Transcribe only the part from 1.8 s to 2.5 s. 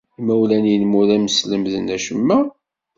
acemma?